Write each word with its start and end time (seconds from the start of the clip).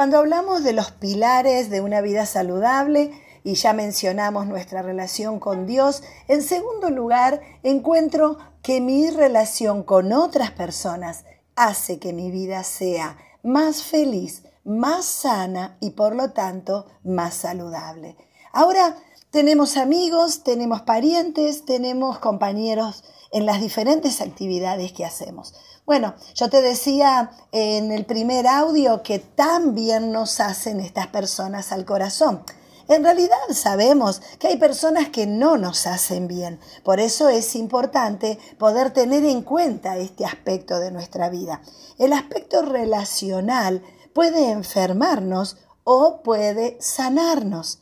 Cuando 0.00 0.16
hablamos 0.16 0.64
de 0.64 0.72
los 0.72 0.92
pilares 0.92 1.68
de 1.68 1.82
una 1.82 2.00
vida 2.00 2.24
saludable, 2.24 3.12
y 3.44 3.52
ya 3.52 3.74
mencionamos 3.74 4.46
nuestra 4.46 4.80
relación 4.80 5.38
con 5.38 5.66
Dios, 5.66 6.02
en 6.26 6.42
segundo 6.42 6.88
lugar 6.88 7.42
encuentro 7.62 8.38
que 8.62 8.80
mi 8.80 9.10
relación 9.10 9.82
con 9.82 10.14
otras 10.14 10.52
personas 10.52 11.26
hace 11.54 11.98
que 11.98 12.14
mi 12.14 12.30
vida 12.30 12.64
sea 12.64 13.18
más 13.42 13.82
feliz, 13.82 14.44
más 14.64 15.04
sana 15.04 15.76
y 15.80 15.90
por 15.90 16.16
lo 16.16 16.30
tanto 16.30 16.86
más 17.04 17.34
saludable. 17.34 18.16
Ahora 18.54 18.96
tenemos 19.28 19.76
amigos, 19.76 20.44
tenemos 20.44 20.80
parientes, 20.80 21.66
tenemos 21.66 22.18
compañeros 22.20 23.04
en 23.30 23.46
las 23.46 23.60
diferentes 23.60 24.20
actividades 24.20 24.92
que 24.92 25.04
hacemos. 25.04 25.54
Bueno, 25.86 26.14
yo 26.34 26.48
te 26.50 26.62
decía 26.62 27.30
en 27.52 27.92
el 27.92 28.04
primer 28.04 28.46
audio 28.46 29.02
que 29.02 29.18
tan 29.18 29.74
bien 29.74 30.12
nos 30.12 30.40
hacen 30.40 30.80
estas 30.80 31.08
personas 31.08 31.72
al 31.72 31.84
corazón. 31.84 32.42
En 32.88 33.04
realidad 33.04 33.36
sabemos 33.52 34.20
que 34.40 34.48
hay 34.48 34.56
personas 34.56 35.10
que 35.10 35.26
no 35.26 35.56
nos 35.56 35.86
hacen 35.86 36.26
bien. 36.26 36.58
Por 36.82 36.98
eso 36.98 37.28
es 37.28 37.54
importante 37.54 38.38
poder 38.58 38.92
tener 38.92 39.24
en 39.24 39.42
cuenta 39.42 39.96
este 39.96 40.24
aspecto 40.24 40.80
de 40.80 40.90
nuestra 40.90 41.28
vida. 41.28 41.62
El 41.98 42.12
aspecto 42.12 42.62
relacional 42.62 43.82
puede 44.12 44.50
enfermarnos 44.50 45.56
o 45.84 46.22
puede 46.22 46.78
sanarnos. 46.80 47.80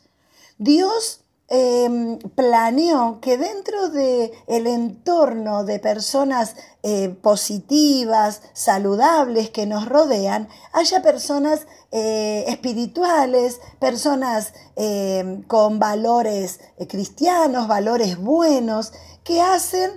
Dios 0.59 1.18
Em, 1.51 2.19
planeó 2.35 3.19
que 3.21 3.35
dentro 3.39 3.89
del 3.89 4.31
el 4.45 4.67
entorno 4.67 5.63
de 5.63 5.79
personas 5.79 6.55
eh, 6.83 7.09
positivas, 7.09 8.43
saludables 8.53 9.49
que 9.49 9.65
nos 9.65 9.89
rodean, 9.89 10.47
haya 10.73 11.01
personas 11.01 11.61
eh, 11.91 12.45
espirituales, 12.49 13.61
personas 13.79 14.53
em, 14.75 15.41
con 15.41 15.79
valores 15.79 16.59
eh, 16.77 16.85
cristianos, 16.85 17.67
valores 17.67 18.17
buenos, 18.17 18.93
que 19.23 19.41
hacen, 19.41 19.91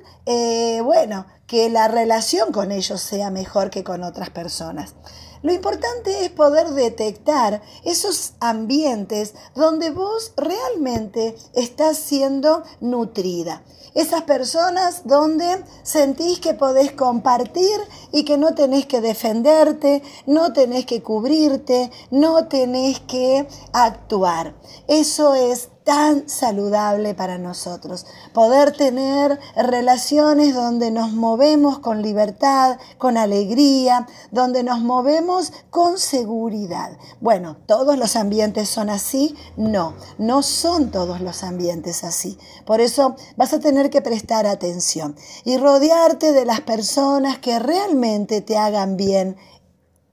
bueno, 0.85 1.27
que 1.47 1.71
la 1.71 1.89
relación 1.89 2.53
con 2.53 2.71
ellos 2.71 3.01
sea 3.01 3.31
mejor 3.31 3.71
que 3.71 3.83
con 3.83 4.03
otras 4.05 4.29
personas. 4.31 4.95
Lo 5.43 5.53
importante 5.53 6.25
es 6.25 6.31
poder 6.31 6.71
detectar 6.71 7.63
esos 7.85 8.35
ambientes 8.39 9.35
donde 9.57 9.91
vos 9.91 10.33
realmente 10.37 11.37
estás 11.53 11.99
siendo 11.99 12.63
nutrida. 12.81 13.65
Esas 13.95 14.23
personas 14.23 15.03
donde 15.05 15.65
sentís 15.83 16.39
que 16.39 16.55
podés 16.55 16.93
compartir 16.93 17.79
y 18.13 18.25
que 18.25 18.39
no 18.39 18.55
tenés 18.55 18.87
que 18.87 19.01
defenderte, 19.01 20.03
no 20.27 20.53
tenés 20.53 20.87
que 20.87 21.03
cubrirte, 21.03 21.91
no 22.11 22.47
tenés 22.47 23.01
que 23.01 23.47
actuar. 23.73 24.55
Eso 24.87 25.35
es 25.35 25.69
tan 25.85 26.29
saludable 26.29 27.15
para 27.15 27.39
nosotros. 27.39 28.07
Poder 28.33 28.73
tener 28.77 29.39
relaciones 29.57 30.55
donde 30.55 30.91
nos 30.91 31.13
movemos 31.13 31.79
con 31.79 32.03
libertad, 32.03 32.79
con 32.99 33.17
alegría, 33.17 34.07
donde 34.31 34.63
nos 34.63 34.81
movemos 34.81 35.53
con 35.71 35.99
seguridad. 35.99 36.97
Bueno, 37.21 37.57
¿todos 37.67 37.99
los 37.99 38.17
ambientes 38.17 38.69
son 38.69 38.91
así? 38.91 39.35
No, 39.57 39.95
no 40.19 40.43
son 40.43 40.91
todos 40.91 41.21
los 41.21 41.43
ambientes 41.43 42.05
así. 42.05 42.39
Por 42.65 42.81
eso 42.81 43.17
vas 43.37 43.53
a 43.53 43.61
tener 43.61 43.91
que 43.91 44.03
prestar 44.03 44.47
atención 44.47 45.17
y 45.45 45.57
rodearte 45.57 46.33
de 46.33 46.45
las 46.45 46.61
personas 46.61 47.39
que 47.39 47.59
realmente 47.59 48.41
te 48.41 48.57
hagan 48.57 48.97
bien 48.97 49.37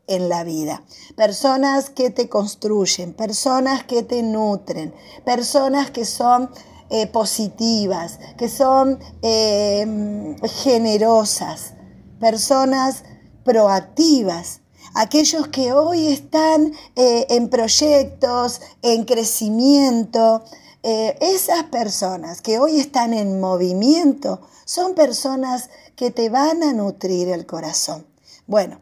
en 0.10 0.28
la 0.28 0.44
vida. 0.44 0.84
Personas 1.16 1.90
que 1.90 2.10
te 2.10 2.28
construyen, 2.28 3.14
personas 3.14 3.84
que 3.86 4.04
te 4.04 4.22
nutren, 4.24 4.94
personas 5.24 5.92
que 5.92 6.04
son 6.04 6.50
eh, 6.90 7.08
positivas, 7.08 8.20
que 8.36 8.50
son 8.50 9.00
em, 9.22 10.36
generosas, 10.64 11.76
personas 12.20 13.04
proactivas. 13.46 14.62
Aquellos 14.96 15.48
que 15.50 15.72
hoy 15.72 16.08
están 16.08 16.74
eh, 16.96 17.28
en 17.30 17.50
proyectos, 17.50 18.62
en 18.82 19.06
crecimiento, 19.06 20.44
eh, 20.82 21.16
esas 21.22 21.66
personas 21.66 22.42
que 22.42 22.58
hoy 22.58 22.80
están 22.80 23.14
en 23.14 23.40
movimiento 23.40 24.42
son 24.66 24.96
personas 24.96 25.70
que 25.96 26.10
te 26.10 26.30
van 26.30 26.64
a 26.64 26.74
nutrir 26.74 27.28
el 27.30 27.46
corazón. 27.46 28.08
Bueno, 28.48 28.80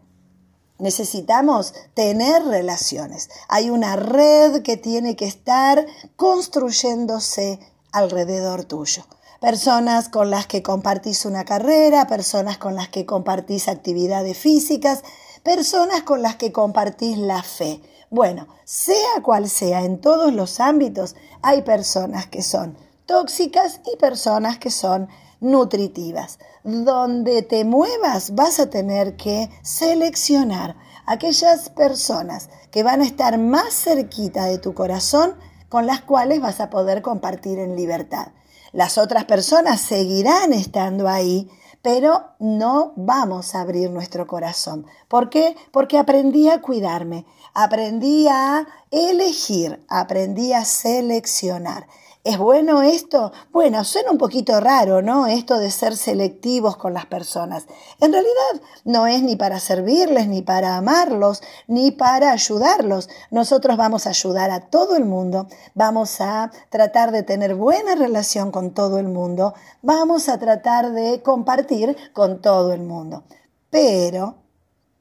Necesitamos 0.79 1.73
tener 1.93 2.43
relaciones. 2.43 3.29
Hay 3.49 3.69
una 3.69 3.95
red 3.95 4.61
que 4.61 4.77
tiene 4.77 5.15
que 5.15 5.25
estar 5.25 5.85
construyéndose 6.15 7.59
alrededor 7.91 8.63
tuyo. 8.65 9.03
Personas 9.41 10.09
con 10.09 10.29
las 10.29 10.47
que 10.47 10.63
compartís 10.63 11.25
una 11.25 11.45
carrera, 11.45 12.07
personas 12.07 12.57
con 12.57 12.75
las 12.75 12.89
que 12.89 13.05
compartís 13.05 13.67
actividades 13.67 14.37
físicas, 14.37 15.03
personas 15.43 16.03
con 16.03 16.21
las 16.21 16.35
que 16.35 16.51
compartís 16.51 17.17
la 17.17 17.41
fe. 17.41 17.81
Bueno, 18.09 18.47
sea 18.63 19.21
cual 19.23 19.49
sea, 19.49 19.83
en 19.83 19.99
todos 19.99 20.33
los 20.33 20.59
ámbitos 20.59 21.15
hay 21.41 21.61
personas 21.63 22.27
que 22.27 22.41
son 22.41 22.77
tóxicas 23.05 23.81
y 23.91 23.97
personas 23.97 24.57
que 24.57 24.71
son 24.71 25.07
nutritivas. 25.39 26.39
Donde 26.63 27.41
te 27.41 27.65
muevas 27.65 28.35
vas 28.35 28.59
a 28.59 28.69
tener 28.69 29.15
que 29.15 29.49
seleccionar 29.61 30.75
aquellas 31.05 31.69
personas 31.69 32.49
que 32.71 32.83
van 32.83 33.01
a 33.01 33.05
estar 33.05 33.37
más 33.37 33.73
cerquita 33.73 34.45
de 34.45 34.57
tu 34.57 34.73
corazón 34.73 35.35
con 35.69 35.85
las 35.85 36.01
cuales 36.01 36.41
vas 36.41 36.59
a 36.59 36.69
poder 36.69 37.01
compartir 37.01 37.59
en 37.59 37.75
libertad. 37.75 38.27
Las 38.73 38.97
otras 38.97 39.25
personas 39.25 39.81
seguirán 39.81 40.53
estando 40.53 41.07
ahí, 41.07 41.49
pero 41.81 42.25
no 42.39 42.93
vamos 42.95 43.55
a 43.55 43.61
abrir 43.61 43.89
nuestro 43.89 44.27
corazón. 44.27 44.85
¿Por 45.07 45.29
qué? 45.29 45.55
Porque 45.71 45.97
aprendí 45.97 46.49
a 46.49 46.61
cuidarme, 46.61 47.25
aprendí 47.53 48.27
a 48.27 48.67
elegir, 48.91 49.83
aprendí 49.87 50.53
a 50.53 50.65
seleccionar. 50.65 51.87
¿Es 52.27 52.37
bueno 52.37 52.81
esto? 52.81 53.31
Bueno, 53.53 53.85
suena 53.85 54.11
un 54.11 54.17
poquito 54.17 54.59
raro, 54.59 55.01
¿no? 55.01 55.27
Esto 55.27 55.59
de 55.59 55.71
ser 55.71 55.95
selectivos 55.95 56.75
con 56.75 56.93
las 56.93 57.05
personas. 57.05 57.67
En 58.01 58.11
realidad 58.11 58.61
no 58.83 59.07
es 59.07 59.23
ni 59.23 59.37
para 59.37 59.61
servirles, 59.61 60.27
ni 60.27 60.41
para 60.41 60.75
amarlos, 60.75 61.41
ni 61.67 61.91
para 61.91 62.33
ayudarlos. 62.33 63.07
Nosotros 63.31 63.77
vamos 63.77 64.05
a 64.05 64.09
ayudar 64.09 64.51
a 64.51 64.59
todo 64.67 64.97
el 64.97 65.05
mundo, 65.05 65.47
vamos 65.73 66.19
a 66.19 66.51
tratar 66.69 67.13
de 67.13 67.23
tener 67.23 67.55
buena 67.55 67.95
relación 67.95 68.51
con 68.51 68.73
todo 68.73 68.99
el 68.99 69.07
mundo, 69.07 69.53
vamos 69.81 70.27
a 70.27 70.37
tratar 70.37 70.91
de 70.91 71.21
compartir 71.21 71.95
con 72.11 72.41
todo 72.41 72.73
el 72.73 72.81
mundo. 72.81 73.23
Pero, 73.69 74.35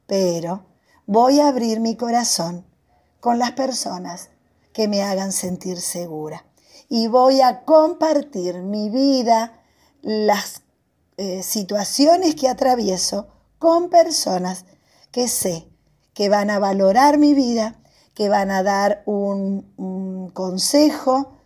pero, 0.05 0.63
voy 1.05 1.41
a 1.41 1.49
abrir 1.49 1.81
mi 1.81 1.97
corazón 1.97 2.65
con 3.19 3.37
las 3.37 3.51
personas 3.51 4.29
que 4.71 4.87
me 4.87 5.03
hagan 5.03 5.33
sentir 5.33 5.81
segura 5.81 6.46
y 6.89 7.07
voy 7.07 7.41
a 7.41 7.63
compartir 7.65 8.61
mi 8.61 8.89
vida, 8.89 9.61
las 10.01 10.61
eh, 11.17 11.43
situaciones 11.43 12.35
que 12.35 12.47
atravieso 12.47 13.27
con 13.59 13.89
personas 13.89 14.65
que 15.11 15.27
sé 15.27 15.67
que 16.17 16.29
van 16.29 16.49
a 16.49 16.57
valorar 16.57 17.19
mi 17.19 17.35
vida, 17.35 17.75
que 18.15 18.27
van 18.27 18.49
a 18.49 18.63
dar 18.63 19.03
un, 19.05 19.71
un 19.77 20.29
consejo, 20.29 21.37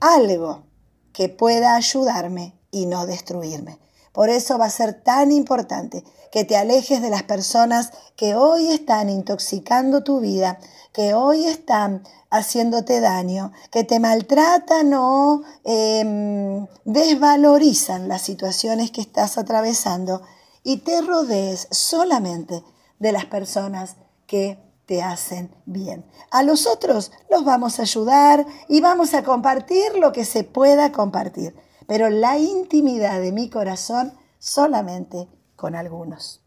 algo 0.00 0.64
que 1.12 1.28
pueda 1.28 1.76
ayudarme 1.76 2.58
y 2.70 2.86
no 2.86 3.04
destruirme. 3.04 3.78
Por 4.18 4.30
eso 4.30 4.58
va 4.58 4.64
a 4.64 4.70
ser 4.70 4.94
tan 4.94 5.30
importante 5.30 6.02
que 6.32 6.42
te 6.42 6.56
alejes 6.56 7.00
de 7.00 7.08
las 7.08 7.22
personas 7.22 7.92
que 8.16 8.34
hoy 8.34 8.66
están 8.72 9.10
intoxicando 9.10 10.02
tu 10.02 10.18
vida, 10.18 10.58
que 10.92 11.14
hoy 11.14 11.44
están 11.44 12.02
haciéndote 12.28 12.98
daño, 12.98 13.52
que 13.70 13.84
te 13.84 14.00
maltratan 14.00 14.92
o 14.92 15.42
em, 15.62 16.66
desvalorizan 16.84 18.08
las 18.08 18.22
situaciones 18.22 18.90
que 18.90 19.02
estás 19.02 19.38
atravesando 19.38 20.22
y 20.64 20.78
te 20.78 21.00
rodees 21.00 21.68
solamente 21.70 22.64
de 22.98 23.12
las 23.12 23.26
personas 23.26 23.94
que 24.26 24.58
te 24.86 25.00
hacen 25.00 25.54
bien. 25.64 26.04
A 26.32 26.42
los 26.42 26.66
otros 26.66 27.12
los 27.30 27.44
vamos 27.44 27.78
a 27.78 27.82
ayudar 27.82 28.44
y 28.68 28.80
vamos 28.80 29.14
a 29.14 29.22
compartir 29.22 29.96
lo 29.96 30.10
que 30.10 30.24
se 30.24 30.42
pueda 30.42 30.90
compartir, 30.90 31.54
pero 31.88 32.10
la 32.10 32.38
intimidad 32.38 33.18
de 33.18 33.32
mi 33.32 33.48
corazón 33.48 34.12
solamente 34.38 35.26
con 35.56 35.74
algunos. 35.74 36.42